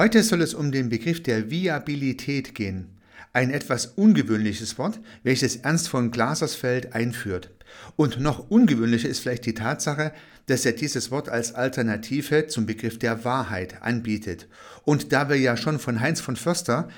Heute 0.00 0.22
soll 0.22 0.40
es 0.40 0.54
um 0.54 0.72
den 0.72 0.88
Begriff 0.88 1.22
der 1.22 1.50
Viabilität 1.50 2.54
gehen. 2.54 2.88
Ein 3.34 3.50
etwas 3.50 3.84
ungewöhnliches 3.84 4.78
Wort, 4.78 4.98
welches 5.24 5.56
Ernst 5.56 5.90
von 5.90 6.10
Glasersfeld 6.10 6.94
einführt. 6.94 7.50
Und 7.96 8.18
noch 8.18 8.48
ungewöhnlicher 8.48 9.10
ist 9.10 9.20
vielleicht 9.20 9.44
die 9.44 9.52
Tatsache, 9.52 10.12
dass 10.46 10.64
er 10.64 10.72
dieses 10.72 11.10
Wort 11.10 11.28
als 11.28 11.54
Alternative 11.54 12.46
zum 12.46 12.64
Begriff 12.64 12.98
der 12.98 13.26
Wahrheit 13.26 13.82
anbietet. 13.82 14.48
Und 14.84 15.12
da 15.12 15.28
wir 15.28 15.36
ja 15.36 15.58
schon 15.58 15.78
von 15.78 16.00
Heinz 16.00 16.18
von 16.22 16.36
Förster, 16.36 16.88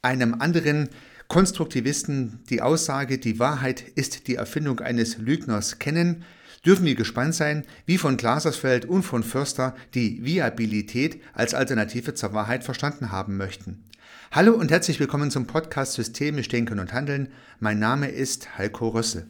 einem 0.00 0.34
anderen 0.34 0.88
Konstruktivisten, 1.32 2.40
die 2.50 2.60
Aussage, 2.60 3.16
die 3.16 3.38
Wahrheit 3.38 3.80
ist 3.94 4.28
die 4.28 4.34
Erfindung 4.34 4.80
eines 4.80 5.16
Lügners 5.16 5.78
kennen, 5.78 6.24
dürfen 6.66 6.84
wir 6.84 6.94
gespannt 6.94 7.34
sein, 7.34 7.64
wie 7.86 7.96
von 7.96 8.18
Glasersfeld 8.18 8.84
und 8.84 9.02
von 9.02 9.22
Förster 9.22 9.74
die 9.94 10.22
Viabilität 10.22 11.22
als 11.32 11.54
Alternative 11.54 12.12
zur 12.12 12.34
Wahrheit 12.34 12.64
verstanden 12.64 13.12
haben 13.12 13.38
möchten. 13.38 13.82
Hallo 14.30 14.52
und 14.52 14.70
herzlich 14.70 15.00
willkommen 15.00 15.30
zum 15.30 15.46
Podcast 15.46 15.94
Systemisch 15.94 16.48
Denken 16.48 16.78
und 16.78 16.92
Handeln. 16.92 17.28
Mein 17.60 17.78
Name 17.78 18.08
ist 18.08 18.58
Heiko 18.58 18.88
Rössel. 18.88 19.26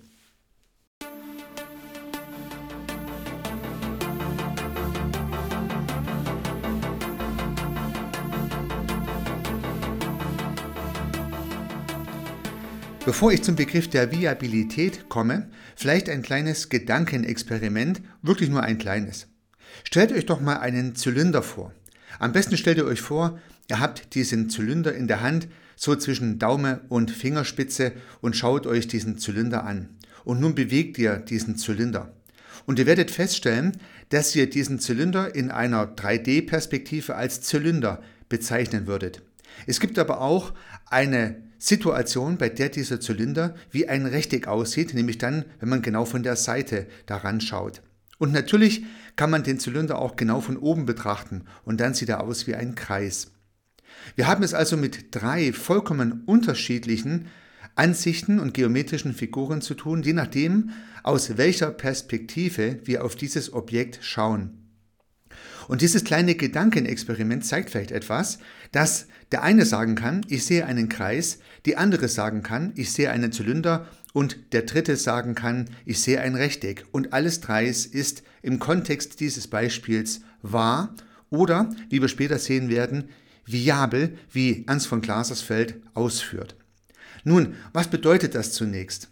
Bevor 13.05 13.33
ich 13.33 13.43
zum 13.43 13.57
Begriff 13.57 13.91
der 13.91 14.13
Viabilität 14.13 15.09
komme, 15.09 15.49
vielleicht 15.75 16.09
ein 16.09 16.23
kleines 16.23 16.69
Gedankenexperiment, 16.69 18.01
wirklich 18.23 18.49
nur 18.49 18.63
ein 18.63 18.79
kleines. 18.79 19.27
Stellt 19.83 20.13
euch 20.13 20.25
doch 20.25 20.41
mal 20.41 20.59
einen 20.59 20.95
Zylinder 20.95 21.43
vor. 21.43 21.73
Am 22.21 22.31
besten 22.31 22.57
stellt 22.57 22.79
ihr 22.79 22.85
euch 22.85 23.01
vor, 23.01 23.41
ihr 23.69 23.81
habt 23.81 24.15
diesen 24.15 24.51
Zylinder 24.51 24.95
in 24.95 25.09
der 25.09 25.21
Hand, 25.21 25.49
so 25.75 25.97
zwischen 25.97 26.39
Daumen 26.39 26.79
und 26.89 27.11
Fingerspitze 27.11 27.93
und 28.21 28.37
schaut 28.37 28.69
euch 28.69 28.87
diesen 28.87 29.19
Zylinder 29.19 29.65
an. 29.65 29.89
Und 30.23 30.41
nun 30.41 30.55
bewegt 30.55 30.97
ihr 30.97 31.17
diesen 31.17 31.57
Zylinder. 31.57 32.15
Und 32.67 32.79
ihr 32.79 32.87
werdet 32.87 33.11
feststellen, 33.11 33.79
dass 34.11 34.37
ihr 34.37 34.49
diesen 34.49 34.79
Zylinder 34.79 35.35
in 35.35 35.51
einer 35.51 35.97
3D-Perspektive 35.97 37.17
als 37.17 37.41
Zylinder 37.41 38.01
bezeichnen 38.29 38.87
würdet. 38.87 39.23
Es 39.67 39.81
gibt 39.81 39.99
aber 39.99 40.21
auch 40.21 40.53
eine 40.87 41.37
Situation, 41.59 42.39
bei 42.39 42.49
der 42.49 42.69
dieser 42.69 43.01
Zylinder 43.01 43.55
wie 43.71 43.89
ein 43.89 44.07
Rechteck 44.07 44.49
aussieht, 44.49 44.95
nämlich 44.95 45.19
dann, 45.19 45.45
wenn 45.61 45.69
man 45.69 45.83
genau 45.83 46.05
von 46.05 46.23
der 46.23 46.37
Seite 46.37 46.87
daran 47.07 47.41
schaut. 47.41 47.83
Und 48.19 48.33
natürlich 48.33 48.85
kann 49.17 49.31
man 49.31 49.43
den 49.43 49.59
Zylinder 49.59 49.99
auch 49.99 50.17
genau 50.17 50.41
von 50.41 50.57
oben 50.57 50.87
betrachten 50.87 51.45
und 51.65 51.81
dann 51.81 51.95
sieht 51.95 52.09
er 52.09 52.23
aus 52.23 52.47
wie 52.47 52.55
ein 52.55 52.75
Kreis. 52.75 53.33
Wir 54.17 54.27
haben 54.27 54.43
es 54.43 54.55
also 54.55 54.77
mit 54.77 55.15
drei 55.15 55.53
vollkommen 55.53 56.23
unterschiedlichen 56.27 57.29
Ansichten 57.75 58.39
und 58.39 58.55
geometrischen 58.55 59.15
Figuren 59.15 59.63
zu 59.63 59.75
tun, 59.75 60.03
je 60.03 60.13
nachdem, 60.13 60.71
aus 61.03 61.37
welcher 61.37 61.71
Perspektive 61.71 62.81
wir 62.85 63.05
auf 63.05 63.17
dieses 63.17 63.53
Objekt 63.53 63.99
schauen. 64.03 64.59
Und 65.69 65.81
dieses 65.81 66.05
kleine 66.05 66.35
Gedankenexperiment 66.35 67.45
zeigt 67.45 67.71
vielleicht 67.71 67.93
etwas, 67.93 68.39
dass 68.73 69.07
der 69.33 69.43
eine 69.43 69.65
sagen 69.65 69.95
kann, 69.95 70.25
ich 70.29 70.45
sehe 70.45 70.67
einen 70.67 70.89
Kreis, 70.89 71.39
die 71.67 71.77
andere 71.77 72.09
sagen 72.09 72.43
kann, 72.43 72.73
ich 72.77 72.93
sehe 72.93 73.11
einen 73.11 73.33
Zylinder 73.33 73.87
und 74.13 74.37
der 74.53 74.63
dritte 74.63 74.97
sagen 74.97 75.35
kann, 75.35 75.71
ich 75.87 76.01
sehe 76.01 76.21
ein 76.21 76.35
Rechteck. 76.35 76.85
Und 76.93 77.13
alles 77.13 77.41
dreis 77.41 77.87
ist 77.87 78.23
im 78.43 78.59
Kontext 78.59 79.21
dieses 79.21 79.49
Beispiels 79.49 80.21
wahr 80.43 80.95
oder, 81.31 81.71
wie 81.89 82.01
wir 82.01 82.09
später 82.09 82.39
sehen 82.39 82.69
werden, 82.69 83.09
viabel, 83.47 84.17
wie 84.31 84.65
Ernst 84.67 84.87
von 84.87 85.01
Glasersfeld 85.01 85.81
ausführt. 85.95 86.55
Nun, 87.25 87.55
was 87.73 87.89
bedeutet 87.89 88.35
das 88.35 88.53
zunächst? 88.53 89.12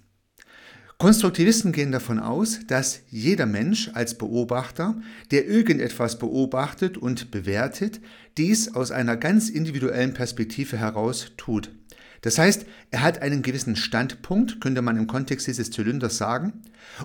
Konstruktivisten 1.00 1.72
gehen 1.72 1.92
davon 1.92 2.18
aus, 2.18 2.60
dass 2.66 3.00
jeder 3.08 3.46
Mensch 3.46 3.88
als 3.94 4.18
Beobachter, 4.18 5.00
der 5.30 5.46
irgendetwas 5.46 6.18
beobachtet 6.18 6.98
und 6.98 7.30
bewertet, 7.30 8.02
dies 8.36 8.74
aus 8.74 8.90
einer 8.90 9.16
ganz 9.16 9.48
individuellen 9.48 10.12
Perspektive 10.12 10.76
heraus 10.76 11.32
tut. 11.38 11.70
Das 12.20 12.36
heißt, 12.36 12.66
er 12.90 13.00
hat 13.00 13.22
einen 13.22 13.40
gewissen 13.40 13.76
Standpunkt, 13.76 14.60
könnte 14.60 14.82
man 14.82 14.98
im 14.98 15.06
Kontext 15.06 15.46
dieses 15.46 15.70
Zylinders 15.70 16.18
sagen, 16.18 16.52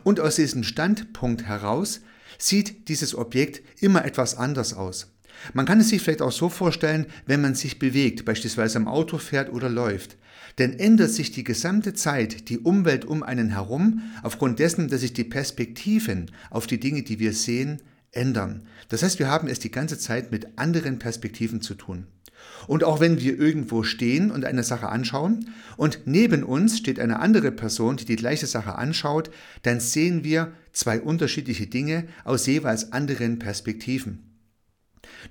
und 0.04 0.20
aus 0.20 0.36
diesem 0.36 0.66
Standpunkt 0.66 1.44
heraus 1.44 2.02
sieht 2.38 2.90
dieses 2.90 3.16
Objekt 3.16 3.62
immer 3.82 4.04
etwas 4.04 4.36
anders 4.36 4.74
aus. 4.74 5.16
Man 5.54 5.66
kann 5.66 5.80
es 5.80 5.88
sich 5.88 6.02
vielleicht 6.02 6.22
auch 6.22 6.34
so 6.34 6.50
vorstellen, 6.50 7.06
wenn 7.28 7.40
man 7.40 7.56
sich 7.56 7.80
bewegt, 7.80 8.26
beispielsweise 8.26 8.78
am 8.78 8.90
Auto 8.90 9.20
fährt 9.20 9.54
oder 9.54 9.70
läuft. 9.70 10.18
Denn 10.58 10.80
ändert 10.80 11.12
sich 11.12 11.32
die 11.32 11.44
gesamte 11.44 11.94
Zeit 11.94 12.50
die 12.50 12.60
Umwelt 12.60 13.06
um 13.06 13.24
einen 13.24 13.50
herum, 13.50 14.02
aufgrund 14.24 14.60
dessen, 14.60 14.88
dass 14.88 15.02
sich 15.02 15.14
die 15.14 15.26
Perspektiven 15.26 16.32
auf 16.50 16.66
die 16.66 16.80
Dinge, 16.80 17.04
die 17.04 17.20
wir 17.20 17.34
sehen, 17.34 17.82
ändern. 18.12 18.64
Das 18.88 19.04
heißt, 19.04 19.20
wir 19.20 19.28
haben 19.28 19.48
es 19.48 19.60
die 19.60 19.72
ganze 19.72 20.00
Zeit 20.00 20.32
mit 20.32 20.58
anderen 20.58 21.00
Perspektiven 21.00 21.62
zu 21.62 21.76
tun. 21.76 22.08
Und 22.68 22.84
auch 22.84 23.00
wenn 23.00 23.20
wir 23.20 23.38
irgendwo 23.40 23.84
stehen 23.84 24.32
und 24.32 24.46
eine 24.46 24.64
Sache 24.64 24.90
anschauen 24.90 25.50
und 25.78 26.02
neben 26.06 26.44
uns 26.44 26.78
steht 26.78 27.00
eine 27.00 27.20
andere 27.20 27.52
Person, 27.52 27.98
die 27.98 28.06
die 28.06 28.16
gleiche 28.16 28.48
Sache 28.48 28.76
anschaut, 28.76 29.30
dann 29.64 29.80
sehen 29.80 30.24
wir 30.24 30.52
zwei 30.72 31.00
unterschiedliche 31.00 31.68
Dinge 31.68 32.06
aus 32.24 32.46
jeweils 32.46 32.92
anderen 32.92 33.40
Perspektiven. 33.40 34.36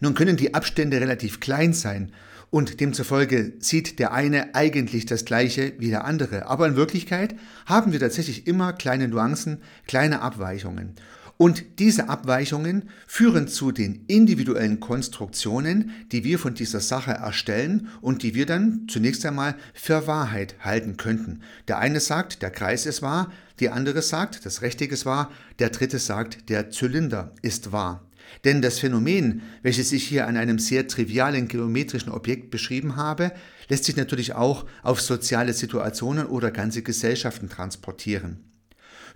Nun 0.00 0.14
können 0.14 0.36
die 0.36 0.54
Abstände 0.54 1.00
relativ 1.00 1.40
klein 1.40 1.72
sein 1.72 2.12
und 2.54 2.78
demzufolge 2.78 3.54
sieht 3.58 3.98
der 3.98 4.12
eine 4.12 4.54
eigentlich 4.54 5.06
das 5.06 5.24
gleiche 5.24 5.72
wie 5.78 5.88
der 5.90 6.04
andere. 6.04 6.46
Aber 6.46 6.68
in 6.68 6.76
Wirklichkeit 6.76 7.34
haben 7.66 7.90
wir 7.90 7.98
tatsächlich 7.98 8.46
immer 8.46 8.72
kleine 8.72 9.08
Nuancen, 9.08 9.60
kleine 9.88 10.20
Abweichungen. 10.22 10.94
Und 11.36 11.80
diese 11.80 12.08
Abweichungen 12.08 12.88
führen 13.08 13.48
zu 13.48 13.72
den 13.72 14.04
individuellen 14.06 14.78
Konstruktionen, 14.78 15.90
die 16.12 16.22
wir 16.22 16.38
von 16.38 16.54
dieser 16.54 16.78
Sache 16.78 17.10
erstellen 17.10 17.88
und 18.00 18.22
die 18.22 18.36
wir 18.36 18.46
dann 18.46 18.86
zunächst 18.88 19.26
einmal 19.26 19.56
für 19.72 20.06
Wahrheit 20.06 20.54
halten 20.60 20.96
könnten. 20.96 21.40
Der 21.66 21.78
eine 21.78 21.98
sagt, 21.98 22.40
der 22.40 22.52
Kreis 22.52 22.86
ist 22.86 23.02
wahr, 23.02 23.32
die 23.58 23.70
andere 23.70 24.00
sagt, 24.00 24.46
das 24.46 24.62
Rechteck 24.62 24.92
ist 24.92 25.06
wahr, 25.06 25.32
der 25.58 25.70
dritte 25.70 25.98
sagt, 25.98 26.48
der 26.50 26.70
Zylinder 26.70 27.32
ist 27.42 27.72
wahr. 27.72 28.04
Denn 28.44 28.62
das 28.62 28.78
Phänomen, 28.78 29.42
welches 29.62 29.92
ich 29.92 30.04
hier 30.04 30.26
an 30.26 30.36
einem 30.36 30.58
sehr 30.58 30.86
trivialen 30.86 31.48
geometrischen 31.48 32.12
Objekt 32.12 32.50
beschrieben 32.50 32.96
habe, 32.96 33.32
lässt 33.68 33.84
sich 33.84 33.96
natürlich 33.96 34.34
auch 34.34 34.66
auf 34.82 35.00
soziale 35.00 35.52
Situationen 35.52 36.26
oder 36.26 36.50
ganze 36.50 36.82
Gesellschaften 36.82 37.48
transportieren. 37.48 38.44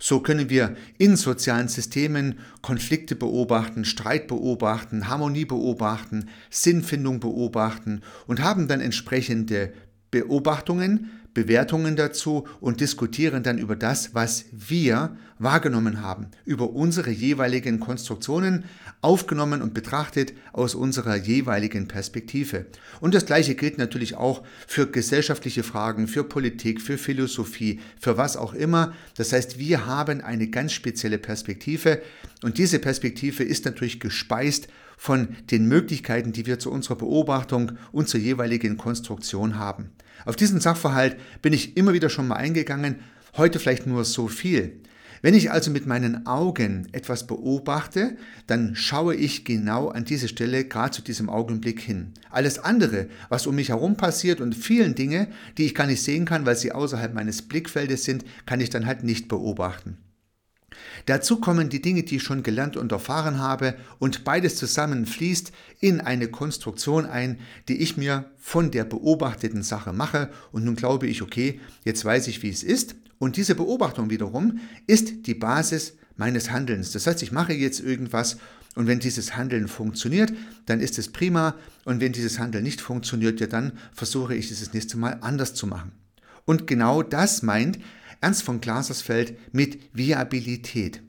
So 0.01 0.21
können 0.21 0.49
wir 0.49 0.75
in 0.97 1.17
sozialen 1.17 1.67
Systemen 1.67 2.39
Konflikte 2.61 3.15
beobachten, 3.15 3.83
Streit 3.83 4.27
beobachten, 4.27 5.09
Harmonie 5.09 5.43
beobachten, 5.43 6.29
Sinnfindung 6.49 7.19
beobachten 7.19 8.01
und 8.25 8.41
haben 8.41 8.69
dann 8.69 8.79
entsprechende 8.79 9.73
Beobachtungen, 10.09 11.11
Bewertungen 11.43 11.95
dazu 11.95 12.45
und 12.59 12.81
diskutieren 12.81 13.43
dann 13.43 13.59
über 13.59 13.77
das, 13.77 14.13
was 14.13 14.45
wir 14.51 15.15
wahrgenommen 15.37 16.01
haben, 16.01 16.27
über 16.43 16.71
unsere 16.71 17.11
jeweiligen 17.11 17.79
Konstruktionen, 17.79 18.65
aufgenommen 19.01 19.61
und 19.61 19.73
betrachtet 19.73 20.33
aus 20.51 20.75
unserer 20.75 21.15
jeweiligen 21.15 21.87
Perspektive. 21.87 22.65
Und 22.99 23.13
das 23.13 23.25
Gleiche 23.25 23.55
gilt 23.55 23.77
natürlich 23.77 24.15
auch 24.15 24.43
für 24.67 24.87
gesellschaftliche 24.87 25.63
Fragen, 25.63 26.09
für 26.09 26.25
Politik, 26.25 26.81
für 26.81 26.97
Philosophie, 26.97 27.79
für 28.01 28.17
was 28.17 28.35
auch 28.35 28.53
immer. 28.53 28.93
Das 29.15 29.31
heißt, 29.31 29.57
wir 29.57 29.85
haben 29.85 30.19
eine 30.19 30.49
ganz 30.49 30.73
spezielle 30.73 31.19
Perspektive 31.19 32.01
und 32.43 32.57
diese 32.57 32.79
Perspektive 32.79 33.45
ist 33.45 33.63
natürlich 33.63 34.01
gespeist 34.01 34.67
von 34.97 35.29
den 35.49 35.69
Möglichkeiten, 35.69 36.33
die 36.33 36.45
wir 36.45 36.59
zu 36.59 36.69
unserer 36.69 36.97
Beobachtung 36.97 37.71
und 37.93 38.09
zur 38.09 38.19
jeweiligen 38.19 38.75
Konstruktion 38.75 39.57
haben. 39.57 39.91
Auf 40.25 40.35
diesen 40.35 40.59
Sachverhalt 40.59 41.17
bin 41.41 41.53
ich 41.53 41.77
immer 41.77 41.93
wieder 41.93 42.09
schon 42.09 42.27
mal 42.27 42.35
eingegangen, 42.35 42.95
heute 43.37 43.59
vielleicht 43.59 43.87
nur 43.87 44.05
so 44.05 44.27
viel. 44.27 44.81
Wenn 45.21 45.33
ich 45.33 45.51
also 45.51 45.69
mit 45.69 45.85
meinen 45.85 46.25
Augen 46.27 46.87
etwas 46.93 47.27
beobachte, 47.27 48.15
dann 48.47 48.75
schaue 48.75 49.15
ich 49.15 49.43
genau 49.43 49.89
an 49.89 50.05
diese 50.05 50.29
Stelle 50.29 50.63
gerade 50.63 50.91
zu 50.91 51.01
diesem 51.01 51.29
Augenblick 51.29 51.81
hin. 51.81 52.13
Alles 52.29 52.59
andere, 52.59 53.07
was 53.27 53.45
um 53.45 53.55
mich 53.55 53.69
herum 53.69 53.97
passiert 53.97 54.39
und 54.39 54.55
vielen 54.55 54.95
Dinge, 54.95 55.27
die 55.57 55.65
ich 55.65 55.75
gar 55.75 55.87
nicht 55.87 56.01
sehen 56.01 56.25
kann, 56.25 56.45
weil 56.45 56.55
sie 56.55 56.71
außerhalb 56.71 57.13
meines 57.13 57.41
Blickfeldes 57.41 58.05
sind, 58.05 58.23
kann 58.45 58.61
ich 58.61 58.69
dann 58.69 58.85
halt 58.85 59.03
nicht 59.03 59.27
beobachten. 59.27 59.97
Dazu 61.05 61.39
kommen 61.39 61.69
die 61.69 61.81
Dinge, 61.81 62.03
die 62.03 62.17
ich 62.17 62.23
schon 62.23 62.43
gelernt 62.43 62.77
und 62.77 62.91
erfahren 62.91 63.39
habe, 63.39 63.75
und 63.99 64.23
beides 64.23 64.55
zusammen 64.55 65.05
fließt 65.05 65.51
in 65.79 66.01
eine 66.01 66.27
Konstruktion 66.27 67.05
ein, 67.05 67.39
die 67.67 67.77
ich 67.77 67.97
mir 67.97 68.25
von 68.37 68.71
der 68.71 68.83
beobachteten 68.83 69.63
Sache 69.63 69.93
mache. 69.93 70.29
Und 70.51 70.65
nun 70.65 70.75
glaube 70.75 71.07
ich, 71.07 71.21
okay, 71.21 71.59
jetzt 71.83 72.03
weiß 72.05 72.27
ich, 72.27 72.43
wie 72.43 72.49
es 72.49 72.63
ist. 72.63 72.95
Und 73.17 73.37
diese 73.37 73.55
Beobachtung 73.55 74.09
wiederum 74.09 74.59
ist 74.87 75.27
die 75.27 75.35
Basis 75.35 75.95
meines 76.15 76.51
Handelns. 76.51 76.91
Das 76.91 77.07
heißt, 77.07 77.23
ich 77.23 77.31
mache 77.31 77.53
jetzt 77.53 77.79
irgendwas 77.79 78.37
Und 78.75 78.87
wenn 78.87 78.99
dieses 78.99 79.35
Handeln 79.35 79.67
funktioniert, 79.67 80.31
dann 80.65 80.79
ist 80.79 80.97
es 80.99 81.11
prima. 81.11 81.55
Und 81.85 81.99
wenn 82.01 82.13
dieses 82.13 82.39
Handeln 82.39 82.63
nicht 82.63 82.81
funktioniert, 82.81 83.39
ja, 83.39 83.47
dann 83.47 83.73
versuche 83.93 84.35
ich 84.35 84.51
es 84.51 84.59
das 84.59 84.73
nächste 84.73 84.97
Mal 84.97 85.17
anders 85.21 85.53
zu 85.53 85.67
machen. 85.67 85.91
Und 86.45 86.67
genau 86.67 87.03
das 87.03 87.43
meint 87.43 87.79
Ernst 88.21 88.43
von 88.43 88.61
Glasersfeld 88.61 89.37
mit 89.53 89.79
Viabilität. 89.93 91.01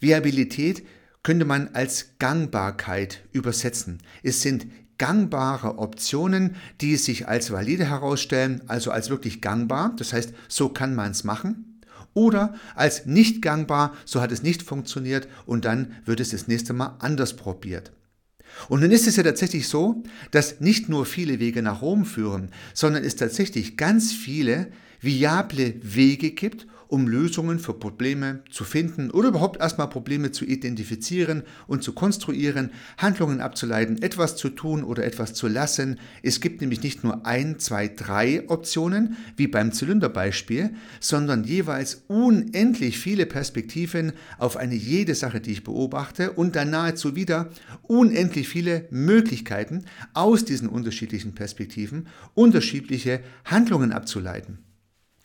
Viabilität 0.00 0.84
könnte 1.22 1.44
man 1.44 1.68
als 1.74 2.18
Gangbarkeit 2.18 3.22
übersetzen. 3.32 3.98
Es 4.22 4.42
sind 4.42 4.66
gangbare 4.98 5.78
Optionen, 5.78 6.56
die 6.80 6.96
sich 6.96 7.28
als 7.28 7.50
valide 7.50 7.84
herausstellen, 7.84 8.62
also 8.68 8.90
als 8.90 9.10
wirklich 9.10 9.40
gangbar, 9.40 9.94
das 9.96 10.12
heißt, 10.12 10.32
so 10.48 10.68
kann 10.68 10.94
man 10.94 11.10
es 11.10 11.24
machen, 11.24 11.80
oder 12.14 12.54
als 12.74 13.06
nicht 13.06 13.42
gangbar, 13.42 13.94
so 14.04 14.20
hat 14.20 14.32
es 14.32 14.42
nicht 14.42 14.62
funktioniert 14.62 15.28
und 15.46 15.64
dann 15.64 15.96
wird 16.04 16.20
es 16.20 16.30
das 16.30 16.46
nächste 16.46 16.72
Mal 16.72 16.96
anders 17.00 17.36
probiert. 17.36 17.92
Und 18.68 18.80
nun 18.80 18.90
ist 18.90 19.06
es 19.06 19.16
ja 19.16 19.22
tatsächlich 19.22 19.66
so, 19.66 20.02
dass 20.30 20.60
nicht 20.60 20.88
nur 20.88 21.06
viele 21.06 21.40
Wege 21.40 21.62
nach 21.62 21.82
Rom 21.82 22.04
führen, 22.04 22.50
sondern 22.74 23.02
es 23.02 23.16
tatsächlich 23.16 23.76
ganz 23.76 24.12
viele 24.12 24.68
viable 25.02 25.74
Wege 25.82 26.30
gibt, 26.30 26.66
um 26.92 27.08
Lösungen 27.08 27.58
für 27.58 27.72
Probleme 27.72 28.42
zu 28.50 28.64
finden 28.64 29.10
oder 29.10 29.28
überhaupt 29.28 29.58
erstmal 29.58 29.88
Probleme 29.88 30.30
zu 30.30 30.44
identifizieren 30.44 31.42
und 31.66 31.82
zu 31.82 31.94
konstruieren, 31.94 32.70
Handlungen 32.98 33.40
abzuleiten, 33.40 34.02
etwas 34.02 34.36
zu 34.36 34.50
tun 34.50 34.84
oder 34.84 35.02
etwas 35.02 35.32
zu 35.32 35.48
lassen. 35.48 35.98
Es 36.22 36.42
gibt 36.42 36.60
nämlich 36.60 36.82
nicht 36.82 37.02
nur 37.02 37.24
ein, 37.24 37.58
zwei, 37.58 37.88
drei 37.88 38.46
Optionen, 38.50 39.16
wie 39.38 39.46
beim 39.46 39.72
Zylinderbeispiel, 39.72 40.74
sondern 41.00 41.44
jeweils 41.44 42.04
unendlich 42.08 42.98
viele 42.98 43.24
Perspektiven 43.24 44.12
auf 44.36 44.58
eine 44.58 44.74
jede 44.74 45.14
Sache, 45.14 45.40
die 45.40 45.52
ich 45.52 45.64
beobachte 45.64 46.32
und 46.32 46.56
dann 46.56 46.68
nahezu 46.68 47.16
wieder 47.16 47.48
unendlich 47.84 48.50
viele 48.50 48.86
Möglichkeiten 48.90 49.86
aus 50.12 50.44
diesen 50.44 50.68
unterschiedlichen 50.68 51.34
Perspektiven 51.34 52.06
unterschiedliche 52.34 53.20
Handlungen 53.46 53.92
abzuleiten. 53.92 54.58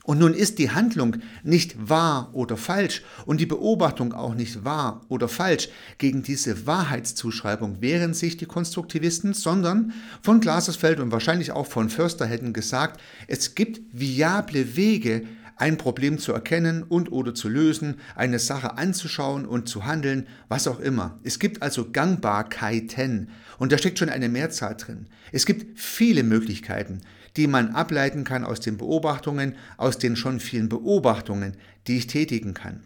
Und 0.07 0.19
nun 0.19 0.33
ist 0.33 0.57
die 0.57 0.71
Handlung 0.71 1.17
nicht 1.43 1.89
wahr 1.89 2.29
oder 2.31 2.55
falsch 2.55 3.03
und 3.25 3.41
die 3.41 3.45
Beobachtung 3.45 4.13
auch 4.13 4.35
nicht 4.35 4.63
wahr 4.63 5.01
oder 5.09 5.27
falsch. 5.27 5.67
Gegen 5.97 6.23
diese 6.23 6.65
Wahrheitszuschreibung 6.65 7.81
wehren 7.81 8.13
sich 8.13 8.37
die 8.37 8.45
Konstruktivisten, 8.45 9.33
sondern 9.33 9.91
von 10.21 10.39
Glasersfeld 10.39 11.01
und 11.01 11.11
wahrscheinlich 11.11 11.51
auch 11.51 11.67
von 11.67 11.89
Förster 11.89 12.25
hätten 12.25 12.53
gesagt, 12.53 13.01
es 13.27 13.53
gibt 13.53 13.81
viable 13.91 14.77
Wege, 14.77 15.23
ein 15.57 15.77
Problem 15.77 16.19
zu 16.19 16.33
erkennen 16.33 16.83
und 16.83 17.11
oder 17.11 17.33
zu 17.33 17.49
lösen, 17.49 17.95
eine 18.15 18.39
Sache 18.39 18.77
anzuschauen 18.77 19.45
und 19.45 19.67
zu 19.67 19.85
handeln, 19.85 20.27
was 20.47 20.67
auch 20.67 20.79
immer. 20.79 21.19
Es 21.23 21.39
gibt 21.39 21.61
also 21.61 21.91
Gangbarkeiten 21.91 23.29
und 23.57 23.71
da 23.71 23.77
steckt 23.77 23.99
schon 23.99 24.09
eine 24.09 24.29
Mehrzahl 24.29 24.75
drin. 24.75 25.07
Es 25.31 25.45
gibt 25.45 25.79
viele 25.79 26.23
Möglichkeiten, 26.23 27.01
die 27.35 27.47
man 27.47 27.75
ableiten 27.75 28.23
kann 28.23 28.43
aus 28.43 28.59
den 28.59 28.77
Beobachtungen, 28.77 29.55
aus 29.77 29.97
den 29.97 30.15
schon 30.15 30.39
vielen 30.39 30.69
Beobachtungen, 30.69 31.57
die 31.87 31.97
ich 31.97 32.07
tätigen 32.07 32.53
kann. 32.53 32.83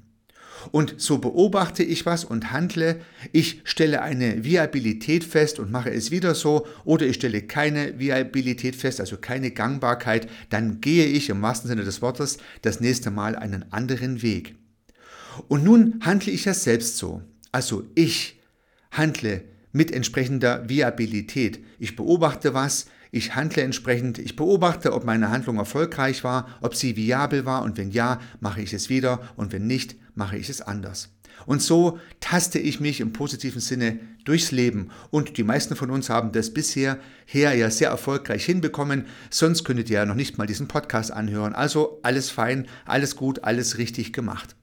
Und 0.71 0.95
so 0.97 1.17
beobachte 1.17 1.83
ich 1.83 2.05
was 2.05 2.23
und 2.23 2.51
handle. 2.51 3.01
Ich 3.31 3.61
stelle 3.63 4.01
eine 4.01 4.43
Viabilität 4.43 5.23
fest 5.23 5.59
und 5.59 5.71
mache 5.71 5.91
es 5.91 6.11
wieder 6.11 6.35
so. 6.35 6.67
Oder 6.83 7.07
ich 7.07 7.15
stelle 7.15 7.41
keine 7.41 7.99
Viabilität 7.99 8.75
fest, 8.75 8.99
also 8.99 9.17
keine 9.17 9.51
Gangbarkeit. 9.51 10.29
Dann 10.49 10.81
gehe 10.81 11.05
ich 11.05 11.29
im 11.29 11.41
wahrsten 11.41 11.69
Sinne 11.69 11.83
des 11.83 12.01
Wortes 12.01 12.37
das 12.61 12.79
nächste 12.79 13.11
Mal 13.11 13.35
einen 13.35 13.71
anderen 13.71 14.21
Weg. 14.21 14.55
Und 15.47 15.63
nun 15.63 15.99
handle 16.01 16.31
ich 16.31 16.45
ja 16.45 16.53
selbst 16.53 16.97
so. 16.97 17.21
Also 17.51 17.83
ich 17.95 18.39
handle 18.91 19.43
mit 19.71 19.91
entsprechender 19.91 20.67
Viabilität. 20.69 21.59
Ich 21.79 21.95
beobachte 21.95 22.53
was, 22.53 22.87
ich 23.11 23.35
handle 23.35 23.63
entsprechend, 23.63 24.19
ich 24.19 24.35
beobachte, 24.35 24.93
ob 24.93 25.03
meine 25.03 25.29
Handlung 25.29 25.57
erfolgreich 25.57 26.23
war, 26.23 26.47
ob 26.61 26.75
sie 26.75 26.95
viabel 26.95 27.45
war 27.45 27.63
und 27.63 27.77
wenn 27.77 27.91
ja, 27.91 28.19
mache 28.39 28.61
ich 28.61 28.73
es 28.73 28.89
wieder 28.89 29.19
und 29.35 29.51
wenn 29.51 29.67
nicht, 29.67 29.95
mache 30.15 30.37
ich 30.37 30.49
es 30.49 30.61
anders. 30.61 31.09
Und 31.45 31.61
so 31.61 31.99
taste 32.19 32.59
ich 32.59 32.79
mich 32.79 32.99
im 32.99 33.13
positiven 33.13 33.61
Sinne 33.61 33.99
durchs 34.25 34.51
Leben. 34.51 34.89
Und 35.09 35.37
die 35.37 35.43
meisten 35.43 35.75
von 35.75 35.89
uns 35.89 36.09
haben 36.09 36.31
das 36.31 36.53
bisher 36.53 36.99
her 37.25 37.53
ja 37.53 37.69
sehr 37.71 37.89
erfolgreich 37.89 38.45
hinbekommen. 38.45 39.05
Sonst 39.29 39.63
könntet 39.63 39.89
ihr 39.89 39.99
ja 39.99 40.05
noch 40.05 40.15
nicht 40.15 40.37
mal 40.37 40.47
diesen 40.47 40.67
Podcast 40.67 41.11
anhören. 41.11 41.53
Also 41.53 41.99
alles 42.03 42.29
fein, 42.29 42.67
alles 42.85 43.15
gut, 43.15 43.43
alles 43.43 43.77
richtig 43.77 44.13
gemacht. 44.13 44.55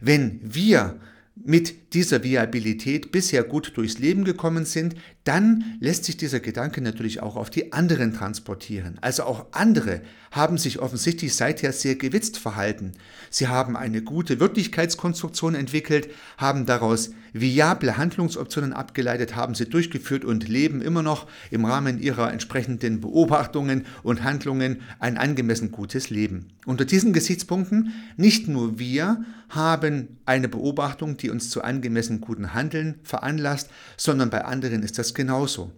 Wenn 0.00 0.40
wir 0.42 0.98
mit 1.44 1.94
dieser 1.94 2.24
Viabilität 2.24 3.12
bisher 3.12 3.44
gut 3.44 3.72
durchs 3.76 3.98
Leben 3.98 4.24
gekommen 4.24 4.64
sind, 4.64 4.96
dann 5.28 5.76
lässt 5.78 6.04
sich 6.04 6.16
dieser 6.16 6.40
Gedanke 6.40 6.80
natürlich 6.80 7.22
auch 7.22 7.36
auf 7.36 7.50
die 7.50 7.72
anderen 7.74 8.14
transportieren. 8.14 8.96
Also 9.02 9.24
auch 9.24 9.44
andere 9.52 10.00
haben 10.30 10.56
sich 10.56 10.78
offensichtlich 10.78 11.34
seither 11.34 11.72
sehr 11.72 11.96
gewitzt 11.96 12.38
verhalten. 12.38 12.92
Sie 13.28 13.46
haben 13.46 13.76
eine 13.76 14.00
gute 14.00 14.40
Wirklichkeitskonstruktion 14.40 15.54
entwickelt, 15.54 16.08
haben 16.38 16.64
daraus 16.64 17.10
viable 17.34 17.98
Handlungsoptionen 17.98 18.72
abgeleitet, 18.72 19.36
haben 19.36 19.54
sie 19.54 19.68
durchgeführt 19.68 20.24
und 20.24 20.48
leben 20.48 20.80
immer 20.80 21.02
noch 21.02 21.26
im 21.50 21.66
Rahmen 21.66 22.00
ihrer 22.00 22.32
entsprechenden 22.32 23.00
Beobachtungen 23.02 23.84
und 24.02 24.24
Handlungen 24.24 24.80
ein 24.98 25.18
angemessen 25.18 25.70
gutes 25.70 26.08
Leben. 26.08 26.48
Unter 26.64 26.86
diesen 26.86 27.12
Gesichtspunkten 27.12 27.92
nicht 28.16 28.48
nur 28.48 28.78
wir 28.78 29.24
haben 29.48 30.18
eine 30.26 30.48
Beobachtung, 30.48 31.16
die 31.16 31.30
uns 31.30 31.48
zu 31.50 31.62
angemessen 31.62 32.20
guten 32.20 32.52
Handeln 32.52 32.96
veranlasst, 33.02 33.70
sondern 33.96 34.30
bei 34.30 34.44
anderen 34.44 34.82
ist 34.82 34.98
das 34.98 35.14
genauso. 35.18 35.72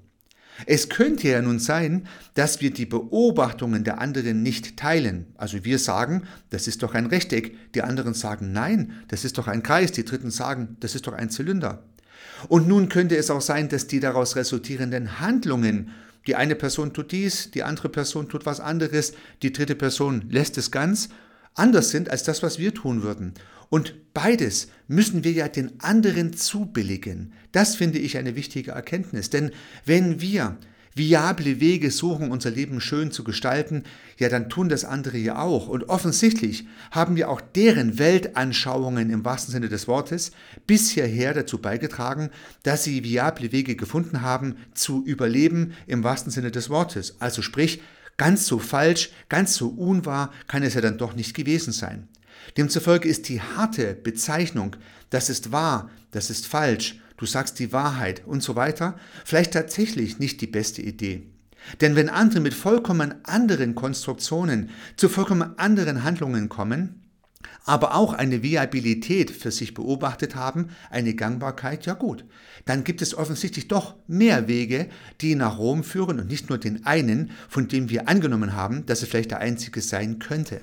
Es 0.67 0.91
könnte 0.91 1.29
ja 1.29 1.41
nun 1.41 1.59
sein, 1.59 2.07
dass 2.35 2.61
wir 2.61 2.71
die 2.71 2.85
Beobachtungen 2.85 3.83
der 3.83 3.99
anderen 3.99 4.43
nicht 4.43 4.77
teilen. 4.77 5.27
Also 5.39 5.65
wir 5.65 5.79
sagen, 5.79 6.25
das 6.51 6.69
ist 6.69 6.83
doch 6.83 6.95
ein 6.95 7.07
Rechteck, 7.07 7.73
die 7.75 7.81
anderen 7.81 8.13
sagen, 8.13 8.53
nein, 8.53 8.93
das 9.09 9.25
ist 9.25 9.39
doch 9.39 9.49
ein 9.49 9.63
Kreis, 9.63 9.93
die 9.93 10.05
dritten 10.05 10.31
sagen, 10.31 10.77
das 10.81 10.95
ist 10.95 11.07
doch 11.07 11.15
ein 11.15 11.31
Zylinder. 11.31 11.85
Und 12.49 12.69
nun 12.69 12.91
könnte 12.91 13.17
es 13.17 13.31
auch 13.31 13.41
sein, 13.41 13.71
dass 13.71 13.87
die 13.87 14.01
daraus 14.01 14.37
resultierenden 14.37 15.21
Handlungen, 15.21 15.93
die 16.27 16.37
eine 16.37 16.55
Person 16.55 16.93
tut 16.93 17.13
dies, 17.13 17.51
die 17.51 17.63
andere 17.63 17.89
Person 17.89 18.29
tut 18.29 18.45
was 18.45 18.61
anderes, 18.61 19.15
die 19.43 19.55
dritte 19.55 19.75
Person 19.75 20.27
lässt 20.29 20.59
es 20.59 20.71
ganz, 20.71 21.09
anders 21.61 21.91
sind 21.91 22.11
als 22.11 22.25
das, 22.25 22.43
was 22.43 22.59
wir 22.59 22.75
tun 22.75 23.03
würden. 23.03 23.35
Und 23.69 23.95
beides 24.15 24.69
müssen 24.89 25.23
wir 25.23 25.33
ja 25.33 25.47
den 25.47 25.79
anderen 25.81 26.33
zubilligen. 26.33 27.33
Das 27.53 27.77
finde 27.77 27.99
ich 27.99 28.19
eine 28.19 28.35
wichtige 28.35 28.73
Erkenntnis. 28.73 29.31
Denn 29.31 29.53
wenn 29.85 30.21
wir 30.21 30.59
viable 30.95 31.61
Wege 31.61 31.91
suchen, 31.91 32.33
unser 32.33 32.51
Leben 32.51 32.81
schön 32.81 33.13
zu 33.13 33.23
gestalten, 33.23 33.85
ja, 34.19 34.29
dann 34.29 34.49
tun 34.49 34.69
das 34.69 34.85
andere 34.85 35.19
ja 35.19 35.41
auch. 35.41 35.69
Und 35.69 35.89
offensichtlich 35.89 36.67
haben 36.91 37.15
wir 37.15 37.29
auch 37.29 37.41
deren 37.41 37.99
Weltanschauungen 37.99 39.11
im 39.11 39.25
wahrsten 39.25 39.53
Sinne 39.53 39.69
des 39.69 39.87
Wortes 39.87 40.33
bis 40.67 40.91
hierher 40.91 41.33
dazu 41.33 41.59
beigetragen, 41.59 42.31
dass 42.65 42.85
sie 42.85 43.05
viable 43.05 43.53
Wege 43.53 43.77
gefunden 43.77 44.23
haben, 44.23 44.57
zu 44.75 45.05
überleben 45.05 45.75
im 45.87 46.03
wahrsten 46.03 46.33
Sinne 46.33 46.51
des 46.51 46.71
Wortes. 46.71 47.21
Also 47.21 47.41
sprich, 47.41 47.81
ganz 48.21 48.47
so 48.47 48.59
falsch, 48.59 49.13
ganz 49.31 49.55
so 49.55 49.69
unwahr 49.69 50.31
kann 50.47 50.63
es 50.63 50.75
ja 50.75 50.83
dann 50.83 50.99
doch 50.99 51.15
nicht 51.15 51.33
gewesen 51.33 51.73
sein. 51.73 52.07
Demzufolge 52.59 53.09
ist 53.09 53.31
die 53.31 53.41
harte 53.41 53.95
Bezeichnung, 53.95 54.77
das 55.09 55.31
ist 55.31 55.53
wahr, 55.53 55.89
das 56.11 56.29
ist 56.29 56.47
falsch, 56.47 57.01
du 57.17 57.25
sagst 57.25 57.59
die 57.59 57.73
Wahrheit 57.73 58.21
und 58.27 58.43
so 58.43 58.57
weiter, 58.57 58.99
vielleicht 59.25 59.55
tatsächlich 59.55 60.19
nicht 60.19 60.43
die 60.43 60.47
beste 60.47 60.83
Idee. 60.83 61.23
Denn 61.81 61.97
wenn 61.97 62.11
andere 62.11 62.41
mit 62.41 62.53
vollkommen 62.53 63.15
anderen 63.25 63.75
Konstruktionen 63.75 64.69
zu 64.97 65.09
vollkommen 65.09 65.59
anderen 65.59 66.05
Handlungen 66.05 66.51
kommen, 66.51 67.01
aber 67.65 67.95
auch 67.95 68.13
eine 68.13 68.43
Viabilität 68.43 69.31
für 69.31 69.51
sich 69.51 69.75
beobachtet 69.75 70.35
haben, 70.35 70.69
eine 70.91 71.15
Gangbarkeit, 71.15 71.87
ja 71.87 71.95
gut, 71.95 72.25
dann 72.65 72.85
gibt 72.85 73.03
es 73.03 73.15
offensichtlich 73.15 73.69
doch 73.69 73.95
mehr 74.07 74.49
Wege, 74.49 74.89
die 75.21 75.35
nach 75.35 75.59
Rom 75.59 75.85
führen 75.85 76.21
und 76.21 76.29
nicht 76.29 76.49
nur 76.49 76.59
den 76.59 76.87
einen, 76.87 77.31
von 77.49 77.69
dem 77.69 77.91
wir 77.91 78.09
angenommen 78.09 78.55
haben, 78.55 78.87
dass 78.87 79.03
es 79.03 79.09
vielleicht 79.09 79.31
der 79.31 79.39
einzige 79.39 79.81
sein 79.81 80.19
könnte. 80.19 80.63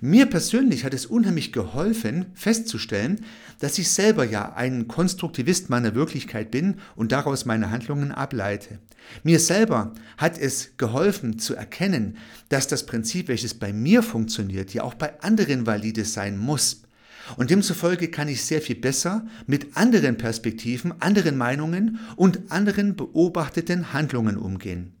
Mir 0.00 0.26
persönlich 0.26 0.84
hat 0.84 0.94
es 0.94 1.06
unheimlich 1.06 1.52
geholfen, 1.52 2.26
festzustellen, 2.34 3.24
dass 3.60 3.78
ich 3.78 3.90
selber 3.90 4.24
ja 4.24 4.54
ein 4.54 4.88
Konstruktivist 4.88 5.70
meiner 5.70 5.94
Wirklichkeit 5.94 6.50
bin 6.50 6.76
und 6.96 7.12
daraus 7.12 7.44
meine 7.44 7.70
Handlungen 7.70 8.12
ableite. 8.12 8.78
Mir 9.22 9.40
selber 9.40 9.94
hat 10.16 10.38
es 10.38 10.76
geholfen 10.76 11.38
zu 11.38 11.54
erkennen, 11.54 12.16
dass 12.48 12.68
das 12.68 12.86
Prinzip, 12.86 13.28
welches 13.28 13.54
bei 13.54 13.72
mir 13.72 14.02
funktioniert, 14.02 14.72
ja 14.74 14.82
auch 14.82 14.94
bei 14.94 15.20
anderen 15.20 15.66
valide 15.66 16.04
sein 16.04 16.38
muss. 16.38 16.82
Und 17.36 17.50
demzufolge 17.50 18.08
kann 18.08 18.28
ich 18.28 18.44
sehr 18.44 18.60
viel 18.60 18.76
besser 18.76 19.26
mit 19.46 19.76
anderen 19.76 20.16
Perspektiven, 20.18 21.00
anderen 21.00 21.36
Meinungen 21.36 22.00
und 22.16 22.50
anderen 22.50 22.96
beobachteten 22.96 23.92
Handlungen 23.92 24.36
umgehen. 24.36 24.92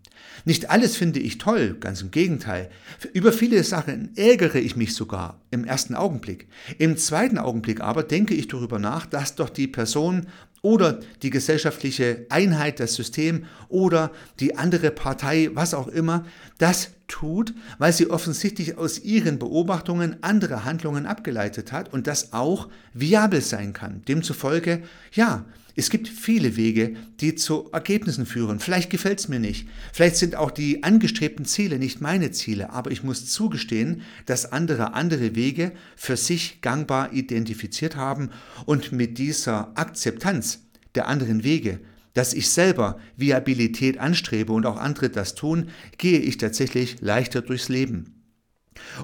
Nicht 0.44 0.70
alles 0.70 0.96
finde 0.96 1.20
ich 1.20 1.38
toll, 1.38 1.76
ganz 1.78 2.02
im 2.02 2.10
Gegenteil. 2.10 2.70
Über 3.12 3.32
viele 3.32 3.62
Sachen 3.64 4.10
ärgere 4.16 4.58
ich 4.58 4.76
mich 4.76 4.94
sogar 4.94 5.40
im 5.50 5.64
ersten 5.64 5.94
Augenblick. 5.94 6.48
Im 6.78 6.96
zweiten 6.96 7.38
Augenblick 7.38 7.80
aber 7.80 8.02
denke 8.02 8.34
ich 8.34 8.48
darüber 8.48 8.78
nach, 8.78 9.06
dass 9.06 9.34
doch 9.34 9.50
die 9.50 9.68
Person 9.68 10.26
oder 10.62 11.00
die 11.22 11.30
gesellschaftliche 11.30 12.24
Einheit, 12.28 12.78
das 12.78 12.94
System 12.94 13.44
oder 13.68 14.12
die 14.38 14.56
andere 14.56 14.92
Partei, 14.92 15.50
was 15.52 15.74
auch 15.74 15.88
immer, 15.88 16.24
das 16.58 16.90
tut, 17.08 17.52
weil 17.78 17.92
sie 17.92 18.08
offensichtlich 18.08 18.78
aus 18.78 19.00
ihren 19.00 19.38
Beobachtungen 19.38 20.16
andere 20.22 20.64
Handlungen 20.64 21.04
abgeleitet 21.04 21.72
hat 21.72 21.92
und 21.92 22.06
das 22.06 22.32
auch 22.32 22.68
viabel 22.94 23.40
sein 23.40 23.72
kann. 23.72 24.02
Demzufolge, 24.06 24.82
ja, 25.12 25.44
es 25.74 25.88
gibt 25.88 26.08
viele 26.08 26.56
Wege, 26.56 26.96
die 27.20 27.34
zu 27.34 27.70
Ergebnissen 27.72 28.26
führen. 28.26 28.60
Vielleicht 28.60 28.90
gefällt 28.90 29.20
es 29.20 29.28
mir 29.28 29.40
nicht. 29.40 29.68
Vielleicht 29.92 30.16
sind 30.16 30.36
auch 30.36 30.50
die 30.50 30.82
angestrebten 30.82 31.46
Ziele 31.46 31.78
nicht 31.78 32.00
meine 32.00 32.30
Ziele. 32.30 32.70
Aber 32.70 32.90
ich 32.90 33.02
muss 33.02 33.26
zugestehen, 33.26 34.02
dass 34.26 34.52
andere 34.52 34.92
andere 34.92 35.34
Wege 35.34 35.72
für 35.96 36.16
sich 36.18 36.60
gangbar 36.60 37.12
identifiziert 37.14 37.96
haben 37.96 38.30
und 38.66 38.92
mit 38.92 39.16
dieser 39.16 39.72
Akzeptanz 39.74 40.51
der 40.94 41.08
anderen 41.08 41.44
Wege, 41.44 41.80
dass 42.14 42.34
ich 42.34 42.50
selber 42.50 42.98
Viabilität 43.16 43.98
anstrebe 43.98 44.52
und 44.52 44.66
auch 44.66 44.76
andere 44.76 45.08
das 45.08 45.34
tun, 45.34 45.70
gehe 45.98 46.18
ich 46.18 46.36
tatsächlich 46.36 47.00
leichter 47.00 47.40
durchs 47.40 47.68
Leben. 47.68 48.22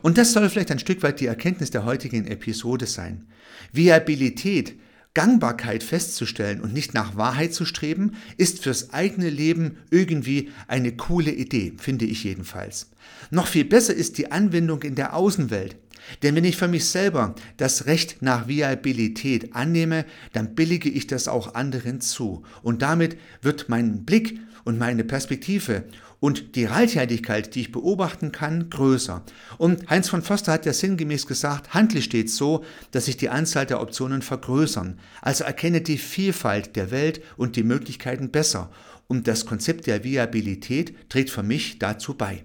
Und 0.03 0.19
das 0.19 0.33
soll 0.33 0.49
vielleicht 0.49 0.71
ein 0.71 0.79
Stück 0.79 1.03
weit 1.03 1.21
die 1.21 1.27
Erkenntnis 1.27 1.71
der 1.71 1.85
heutigen 1.85 2.27
Episode 2.27 2.87
sein. 2.87 3.29
Viabilität 3.73 4.77
Gangbarkeit 5.15 5.83
festzustellen 5.83 6.61
und 6.61 6.73
nicht 6.73 6.95
nach 6.95 7.17
Wahrheit 7.17 7.53
zu 7.53 7.65
streben, 7.65 8.13
ist 8.37 8.63
fürs 8.63 8.91
eigene 8.91 9.29
Leben 9.31 9.79
irgendwie 9.91 10.51
eine 10.69 10.93
coole 10.97 11.33
Idee, 11.33 11.73
finde 11.77 12.05
ich 12.05 12.23
jedenfalls. 12.23 12.91
Noch 13.31 13.49
viel 13.49 13.65
besser 13.65 13.95
ist 13.95 14.19
die 14.19 14.31
Anwendung 14.31 14.83
in 14.83 14.95
der 14.95 15.17
Außenwelt. 15.17 15.77
Denn 16.23 16.35
wenn 16.35 16.45
ich 16.45 16.57
für 16.57 16.69
mich 16.69 16.87
selber 16.87 17.35
das 17.57 17.87
Recht 17.87 18.23
nach 18.23 18.49
Viabilität 18.49 19.55
annehme, 19.55 20.05
dann 20.33 20.55
billige 20.55 20.89
ich 20.89 21.07
das 21.07 21.29
auch 21.29 21.55
anderen 21.55 22.01
zu. 22.01 22.43
Und 22.63 22.83
damit 22.83 23.17
wird 23.43 23.69
mein 23.69 24.05
Blick 24.05 24.39
und 24.65 24.79
meine 24.79 25.05
Perspektive 25.05 25.85
und 26.21 26.57
die 26.57 26.65
Reichhaltigkeit, 26.65 27.55
die 27.55 27.61
ich 27.63 27.73
beobachten 27.73 28.33
kann, 28.33 28.71
größer. 28.71 29.23
Und 29.57 29.89
Heinz 29.89 30.09
von 30.09 30.23
Förster 30.23 30.53
hat 30.53 30.67
ja 30.67 30.73
sinngemäß 30.73 31.27
gesagt, 31.27 31.75
handle 31.75 32.03
stets 32.03 32.37
so, 32.37 32.65
dass 32.91 33.05
sich 33.05 33.17
die 33.17 33.29
Anzahl 33.29 33.67
der 33.67 33.81
Optionen 33.81 34.23
vergrößern. 34.23 34.99
Also 35.23 35.45
erkenne 35.45 35.81
die 35.81 35.99
Vielfalt 35.99 36.75
der 36.77 36.91
Welt 36.91 37.23
und 37.37 37.57
die 37.57 37.63
Möglichkeiten 37.63 38.31
besser. 38.31 38.71
Und 39.07 39.29
das 39.29 39.47
Konzept 39.47 39.87
der 39.87 40.05
Viabilität 40.05 41.09
trägt 41.09 41.31
für 41.31 41.43
mich 41.43 41.79
dazu 41.79 42.15
bei. 42.15 42.45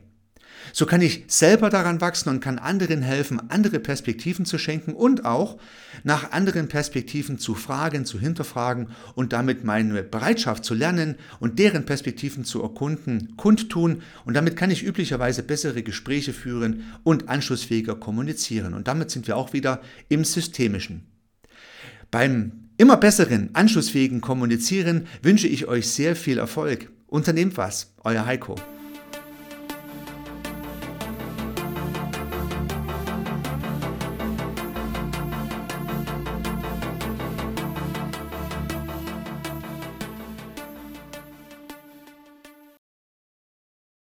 So 0.72 0.86
kann 0.86 1.02
ich 1.02 1.26
selber 1.28 1.70
daran 1.70 2.02
wachsen 2.02 2.30
und 2.30 2.40
kann 2.40 2.58
anderen 2.58 3.02
helfen, 3.02 3.50
andere 3.50 3.80
Perspektiven 3.80 4.46
zu 4.46 4.58
schenken 4.58 4.94
und 4.94 5.26
auch 5.26 5.58
nach 6.04 6.32
anderen 6.32 6.68
Perspektiven 6.68 7.38
zu 7.38 7.54
fragen, 7.54 8.06
zu 8.06 8.20
hinterfragen 8.20 8.88
und 9.16 9.34
damit 9.34 9.64
meine 9.64 10.04
Bereitschaft 10.04 10.66
zu 10.66 10.74
lernen 10.74 11.16
und 11.40 11.60
deren 11.60 11.86
Perspektiven 11.86 12.46
zu 12.46 12.62
erkunden, 12.62 13.36
kundtun. 13.38 14.02
Und 14.26 14.36
damit 14.36 14.56
kann 14.56 14.72
ich 14.72 14.84
üblicherweise 14.84 15.44
bessere 15.44 15.84
Gespräche 15.84 16.34
führen 16.34 16.84
und 17.04 17.30
anschlussfähiger 17.30 17.96
kommunizieren. 17.96 18.74
Und 18.74 18.88
damit 18.88 19.12
sind 19.12 19.28
wir 19.28 19.38
auch 19.38 19.54
wieder 19.54 19.82
im 20.10 20.24
Systemischen. 20.24 21.06
Beim 22.10 22.70
immer 22.78 22.98
besseren, 22.98 23.50
anschlussfähigen 23.54 24.22
Kommunizieren 24.22 25.08
wünsche 25.22 25.48
ich 25.48 25.68
euch 25.68 25.90
sehr 25.90 26.16
viel 26.16 26.38
Erfolg. 26.38 26.92
Unternehmt 27.08 27.58
was, 27.58 27.94
euer 28.04 28.26
Heiko. 28.26 28.56